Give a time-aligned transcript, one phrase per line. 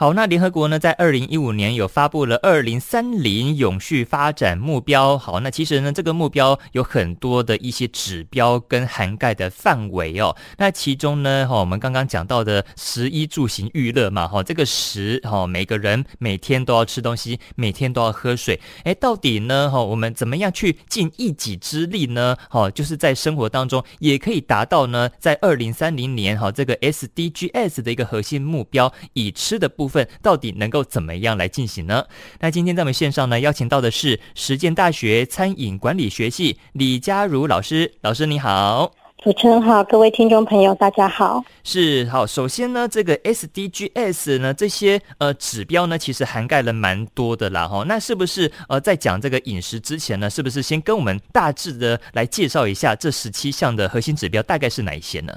[0.00, 5.18] 好，那联合国呢，在二零一五年有发布了二零三零永续发展目标。
[5.18, 10.36] 好，那其实呢，这个目标有很多的一些指标跟涵盖的范围哦。
[10.56, 18.60] 那其中呢，哈，我们刚刚讲到的食衣住行娱乐嘛，哈，这个食，哈，每个人每天都要吃东西，每天都要喝水。
[18.84, 22.36] 哎，到底呢，哈，我们怎么样去尽一己之力呢？
[22.48, 29.87] 哈，就是在生活当中也可以达到呢，在二零三零年，哈，这个 SDGs 的一个核心目标，以吃的部。
[29.88, 32.04] 部分到底能够怎么样来进行呢？
[32.40, 37.94] 那今天在我们线上呢，邀请到的是实践大学餐饮管理学系李佳如老师。
[38.02, 38.92] 老师你好，
[39.24, 41.42] 主持人好，各位听众朋友大家好。
[41.64, 47.82] 是好，首先呢，这个 SDGs 呢，这些呃指标呢，其实涵盖了蛮多的啦哈。
[47.88, 55.32] 那是不是呃在讲这个饮食之前呢，是不是先跟我们大致的来介绍一下这十七项的核心指标大概是哪一些呢？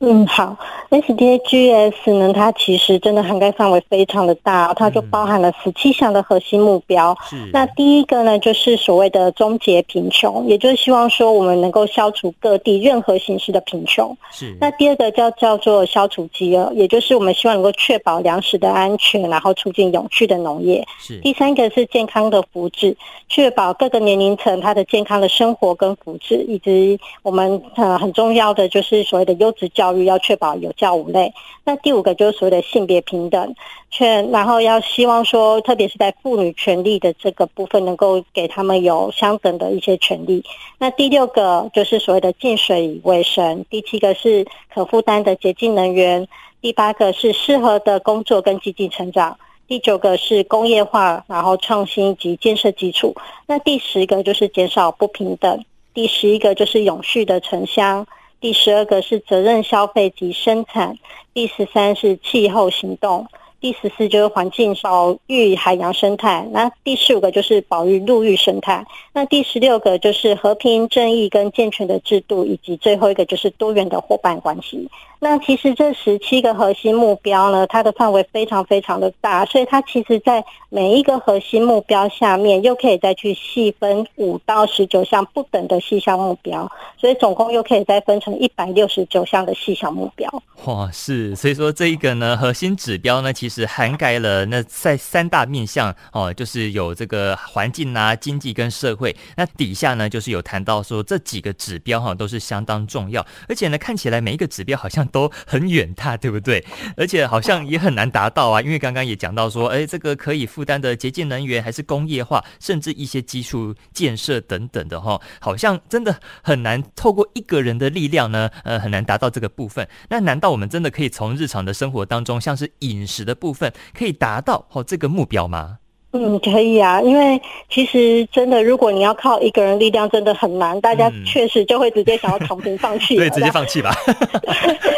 [0.00, 0.56] 嗯，好
[0.90, 7.16] ，SDGs 呢，它其实真的涵盖范围非常的大，它就包含了十七项的核心目标。
[7.32, 14.16] 嗯、那第一个呢，就是所谓的终结贫穷，也就是希望说我们能够消除各地任何形式的贫穷。
[14.30, 14.56] 是。
[14.60, 20.86] 那第二个叫叫做消除饥饿，也就是我们希望能够确保粮食的安全，然后促进永续的农业。
[21.00, 21.18] 是。
[21.22, 22.94] 第三个是健康的福祉，
[23.28, 29.87] 确保各个年龄层他的健康的生活跟福祉，以及我们呃很重要的就是所谓的优质教育。
[29.88, 31.32] 教育要确保有教无类。
[31.64, 33.54] 那第五个就是所谓的性别平等，
[33.90, 40.44] 确然后要希望说，特别是在妇女权利的这个部分，能够给他们有相等的一些权利。
[40.78, 43.64] 那第六个就是所谓的净水卫生。
[43.70, 46.28] 第七个是可负担的洁净能源。
[46.60, 49.38] 第八个是适合的工作跟积极成长。
[49.66, 53.14] 第九个是工业化，然后创新及建设基础。
[53.46, 55.64] 那第十个就是减少不平等。
[55.94, 58.06] 第十一个就是永续的城乡。
[58.40, 60.96] 第十二个是责任消费及生产，
[61.34, 63.26] 第十三是气候行动，
[63.60, 74.88] 第十四就是环境保育海洋生态，那第十五个就是保育陆域生态，那第十六个就是和平正义跟健全的制度，以及最后一个就是多元的伙伴关系。
[75.20, 90.30] 那其实这十七个核心目标呢，它的范围非常非常的大，所以它其实在每一个核心目标下面，又可以再去细分五到十九项不等的细项目标，所以总共又可以再分成一百六十九项的细项目标。
[90.66, 99.14] 哇，是，所以说这一个呢，核心指标呢，其实涵盖了那在三大面向哦，就是有这个环境啊、经济跟社会。
[99.36, 105.07] 那底下呢，就是有谈到说这几个指标哈，都是相当重要，而且呢，看起来每一个指标好像。
[105.08, 106.64] 都很远大，对不对？
[106.96, 119.86] 而且好像也很难达到啊，因为刚刚也讲到说，哎，这个可以负担的洁净能源，还是工业化，甚至一些基础建设等等的哈，好像真的很难透过一个人的力量呢，呃，很难达到这个部分。
[120.08, 125.78] 那难道我们真的可以从日常的生活当中，像是饮食的部分，可以达到哦这个目标吗？
[126.12, 130.80] 嗯，可以啊，因为其实真的，如果你要靠一个人力量，真的很难。
[130.80, 133.94] 大家确实就会直接想要躺平放弃，对，直接放弃吧。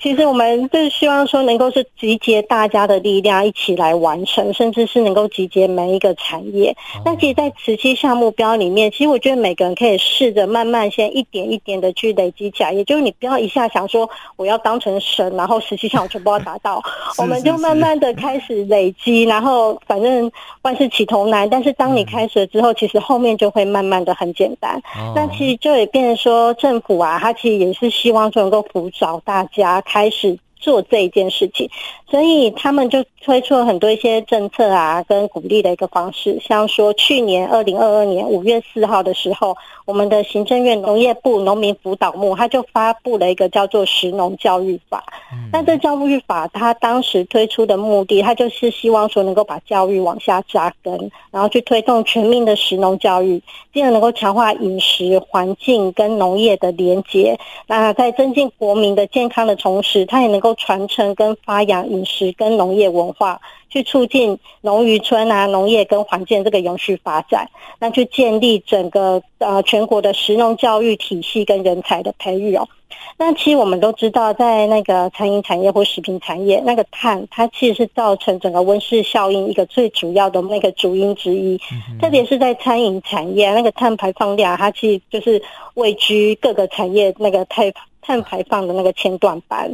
[0.00, 6.74] 其实我们就是希望说，能够是集结大家的力量一起来完成，甚至是能够集结每一个产业。
[7.04, 16.82] 那其实，在十七项目标里面，其实我觉得每个人可以试着慢慢先一点一点的去累积起来，也就是你不要一下想说我要当成神，然后十七项我全部要达到，
[17.18, 20.30] 我们就慢慢的开始累积，然后反正。
[20.62, 24.78] 万事起头难，但是当你开始了之后，其实后面就会慢慢的很简单。
[25.14, 30.38] 那其实就也变成说，政府啊，他其实也是希望说能够辅导大家家开始。
[30.60, 31.68] 做这一件事情，
[32.10, 36.38] 所以他们就推出了很多一些政策啊，跟鼓励的一个方式。
[36.40, 39.56] 像说去年二零二二年五月四号的时候，
[39.86, 45.04] 我们的行政院农业部农民辅导目，他就发布了一个叫做《食农教育法》。
[45.52, 53.40] 那这教育法，它当时推出的目的，它就是希望说能够把教育往下扎根，然后去推动全民的食农教育，
[53.72, 57.38] 进而能够强化饮食环境跟农业的连结。
[57.66, 60.50] 那在增进国民的健康的同时，它也能够。
[60.54, 67.48] 传承跟发扬饮食跟农业文化，去促进农渔村啊农业跟环境这个永续发展，
[67.78, 72.66] 那去建立整个呃全国的食农教育体系跟人才的培育哦。
[73.16, 81.60] 那其实我们都知道，在那个餐饮产业或食品产业，那个碳它其实是造成整个温室效应一个最主要的那个主因之一，
[82.00, 85.40] 特别是在餐饮产业，那个碳排放量它其实就是
[85.74, 87.70] 位居各个产业那个碳。
[88.02, 89.70] 碳排放的那个前段班，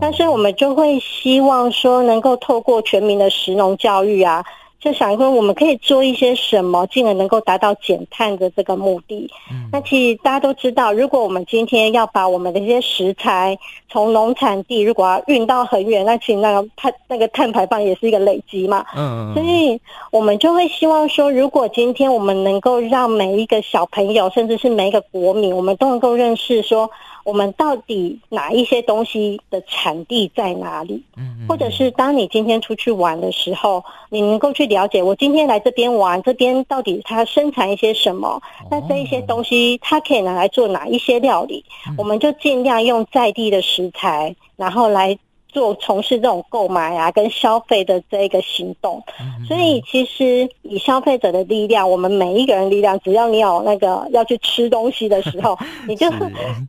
[0.00, 4.44] 但是我们就会希望说，能够透过全民的食农教育啊，
[4.80, 9.30] 就想说我们可以做一些什么，进而能够达到减碳的这个目的。
[9.50, 13.58] 嗯、那其实大家都知道，如果我们今天要把我们的一些食材
[13.90, 18.84] 从农产地如果要运到很远，那其实那个碳那个碳排放也是一个累积嘛。
[18.96, 19.34] 嗯嗯。
[19.34, 19.80] 所以
[20.12, 26.90] 我们就会希望说，如果今天我们能够让每一个小朋友，甚至是每一个国民，我们都能够认识说。
[27.28, 31.04] 我们到底哪一些东西的产地在哪里？
[31.18, 38.40] 嗯，或者是当你今天出去玩的时候，你能够去了解，我今天来这边玩，这边到底它生产一些什么？
[38.70, 41.62] 那这一些东西它可以拿来做哪一些料理？
[41.98, 45.18] 我们就尽量用在地的食材，然后来。
[45.48, 49.02] 做从事这种购买啊，跟消费的这一个行动，
[49.46, 55.58] 所以其实以消费者的力量，我们每一个人力量，只要你有那个要去吃东西的时候，
[55.88, 56.06] 你就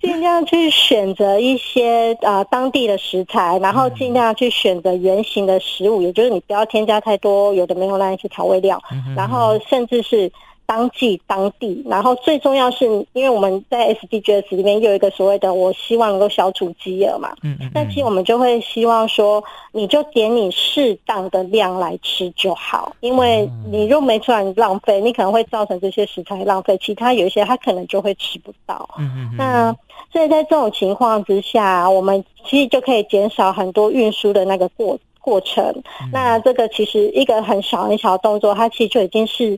[0.01, 8.81] 尽量去选择一些呃当地的食材，然后尽量去选择原形的食物，也就是你不要添加太多有的没有那一些调味料，
[9.15, 10.31] 然后甚至是。
[10.69, 17.33] 当季当地，然后最重要是，因为我们在 SDGs 里面又有一个所谓的，我希望能够消除饥饿嘛。
[17.41, 17.71] 嗯嗯。
[17.73, 28.87] 那其实我们就会希望说，你就点你适当的量来吃就好，因为你若没出来浪费，你可能会造成这些食材浪费，其他有一些他可能就会吃不到。
[28.99, 29.35] 嗯嗯。
[29.39, 29.75] 那
[30.13, 35.73] 所以在这种情况之下，我们其实就可以减少很多运输的那个过过程。
[36.13, 39.57] 那这个其实一个很小很小的动作，它其实就已经是。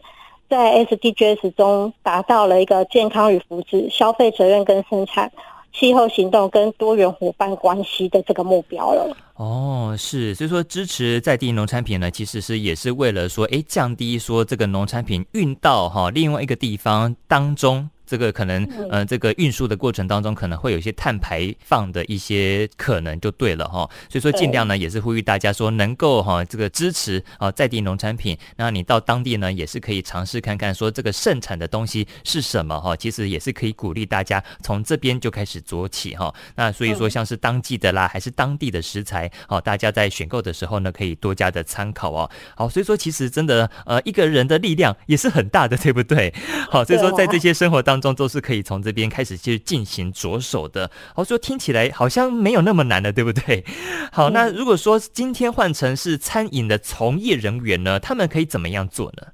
[0.51, 5.31] 在 SDGs 中达到了一个健康与福祉、消费责任跟生产、
[5.71, 9.15] 气候行动跟多元伙伴关系的这个目标了。
[9.36, 17.89] 哦，是，所以说支持在地农产品呢，其实是也是为了说，哎，降低说这个农产品运到哈另外一个地方当中。
[18.12, 23.90] 这个可能，呃，这个运输的过程当中可能会有一些碳排放的一些可能，就对了哈。
[24.10, 28.38] 所以说，尽量呢也是呼吁大家说，能够哈这个支持啊在地农产品。
[28.58, 32.94] 那你到当地呢，也是可以尝试看看说这个盛产的东西是什么哈。
[32.98, 36.36] 其实也是可以鼓励大家从这边就开始做起哈。
[36.56, 42.30] 那所以说，像是当季的啦，还是当地的食材，好，大家在选购的时候呢，可以多加的参考哦。
[42.58, 46.34] 好，所以说其实真的，呃，一个人的力量也是很大的，对不对？
[46.69, 48.12] 好，所以说在这些生活当中。
[48.12, 50.92] 中都是可以从这边开始去进行着手的。
[51.15, 53.63] 好，说听起来好像没有那么难的，对不对？
[54.12, 59.27] 好，那如果说今天换成是餐饮的从业人员呢，他们可以怎么样做呢？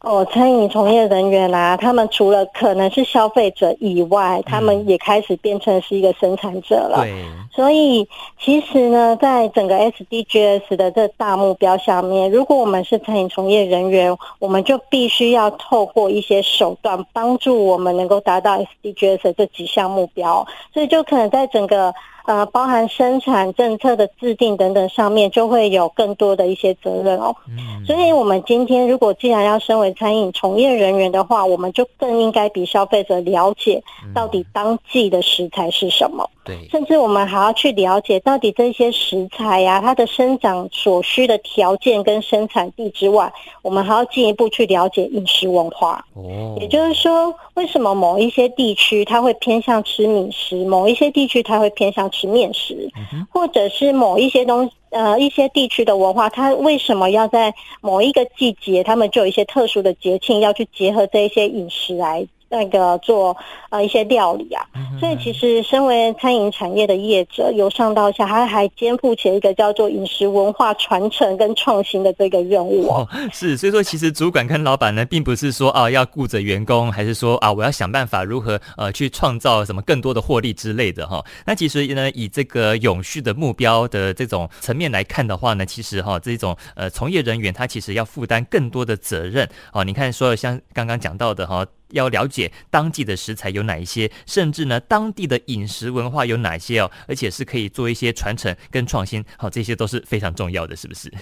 [0.00, 7.00] 哦，餐饮从业人员啊，他们除了可能是消费者以外，他们也开始变成是一个生产者了。
[7.02, 7.12] 对，
[7.52, 8.06] 所以
[8.40, 20.46] 其实呢，在整个 SDGs 的这大目标下面，如果我们是餐饮从业人员，我们就必须要透过一些手段帮助我们能够达到 SDGs 的这几项目标。
[20.72, 21.92] 所以就可能在整个。
[22.28, 27.34] 呃，包含生产政策的制定等等上面，就会有更多的一些责任哦。
[27.48, 33.82] 嗯，所以，我们今天如果既然要身为餐饮从业人员的话，我们就更应该比消费者了解
[34.14, 36.28] 到底当季的食材是什么。
[36.44, 43.32] 对，甚至我们还要去了解到底这些食材呀，它的生长所需的条件跟生产地之外，
[43.62, 46.04] 我们还要进一步去了解饮食文化。
[46.12, 52.17] 哦，也就是说，为什么某一些地区它会偏向吃米食，某一些地区它会偏向吃。
[52.18, 52.90] 吃面食，
[53.30, 62.26] 或者是某一些东西，呃，一些地区的文化，它为什么要在某一个季节，他们就有一些特殊的节庆，要去结合这一些饮食来。
[62.48, 63.36] 那个做
[63.70, 64.64] 呃一些料理啊，
[64.98, 73.08] 所以其实身为餐饮产业的业者，由上到下，他还肩负起一个叫做饮食文化传承跟创新的这个任务哦。
[73.32, 81.24] 是，所以说其实主管跟老板呢，并不是说啊要顾着员工，还是说啊我要想办法如何呃去创造什么更多的获利之类的哈。
[81.44, 89.84] 那其实呢，以这个永续的目标的这种层面来看的话呢，其实哈这种呃从业人员他其实要负担更多的责任哦。
[89.84, 91.66] 你看说像刚刚讲到的哈。
[91.90, 101.12] 要了解当地的食材有哪一些，甚至呢，当地的饮食文化有哪些哦，而且是可以做一些传承跟创新，好，这些都是非常重要的，是不是？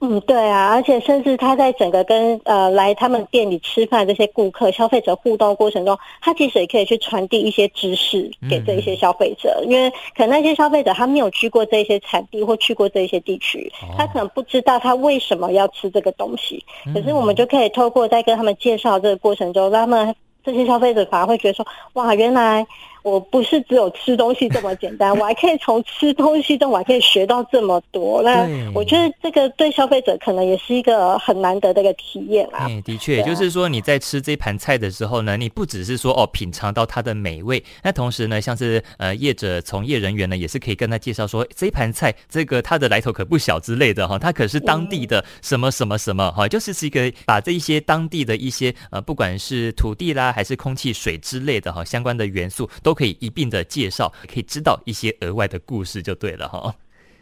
[0.00, 16.62] 嗯，对啊，而且甚至他在整个跟呃来他们店里吃饭这些顾客、消费者互动过程中，他其实也可以去传递一些知识给这一些消费者，嗯、因为可能那些消费者他没有去过这些产地或去过这些地区，他可能不知道他为什么要吃这个东西。
[16.92, 22.66] 可是我们就可以透过在跟他们介绍这个过程中，让他们这些消费者反而会觉得说，哇，原来。
[23.06, 28.20] 我不是只有吃东西这么简单， 我还可以从吃东西中，我还可以学到这么多。
[28.20, 28.44] 那
[28.74, 32.66] 我觉得这个对消费者可能也是一个很难得的一个体验啊。
[32.68, 56.74] 哎，的确，就是说你在吃这盘菜的时候呢，你不只是说哦品尝到它的美味，那同时呢，像是呃业者从业人员呢，也是可以跟他介绍说，这一盘菜这个它的来头可不小之类的哈，它可是当地的什么什么什么哈，就是是一个把这一些当地的一些呃不管是土地啦还是空气水之类的哈相关的元素都可以一并的介绍，可以知道一些额外的故事就对了哈。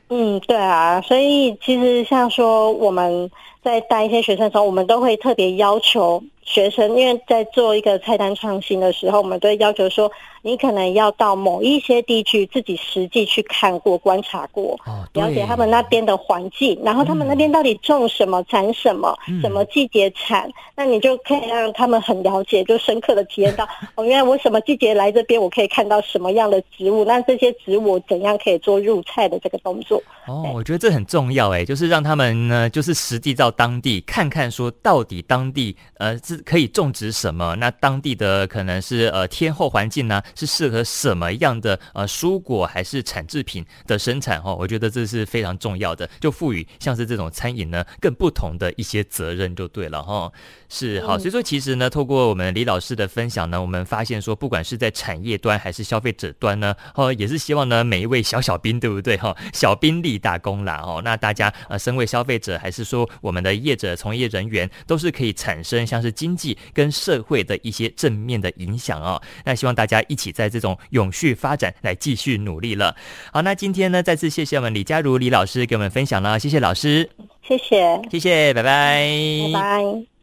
[0.09, 3.31] 嗯，对啊，所以其实像说我们
[3.62, 6.23] 在带一些学生的时候，我们都会特别要求。
[6.44, 10.10] 学生因为在做一个菜单创新的时候，我们都会要求说，
[10.42, 14.78] 你可能要到某一些地区自己实际去看过、观察过，
[15.14, 30.02] 了解他们那边的环境，然后他们那边到底种什么、产什么、什么季节产，那你就可以让他们很了解，就深刻的体验到， 哦，原来我什么季节来这边，我可以看到什么样的植物，那这些植物怎样可以做入菜的这个动作。
[30.26, 37.55] 哦，我觉得这很重要哎，就是让他们呢，就是实际到当地看看，说到底当地呃可以种植什么？
[37.57, 44.43] 那当地的可能是呃天候环境呢，是适合什么样的呃蔬果还是产制品的生产？
[44.43, 50.33] 哈，我觉得这是非常重要的，就赋予像是这种餐饮呢更不同的一些责任就对了哈。
[50.75, 59.37] 是好，所以说其实呢，透过我们李老师的分享呢，我们发现说，不管是在产业端还是消费者端呢，哦，也是希望呢每一位小小兵，对不对哈？
[59.52, 61.00] 小兵立大功啦哦。
[61.04, 69.23] 那大家呃，身为消费者还是说我们的业者从业人员，都是可以产生像是经济跟社会的一些正面的影响哦。
[69.45, 72.97] 那希望大家一起在这种永续发展来继续努力了。
[73.33, 77.09] 好，那今天呢，再次谢谢我们李佳如李老师给我们分享了，谢谢老师，
[77.47, 79.09] 谢谢，谢谢，拜拜，
[79.52, 80.13] 拜拜。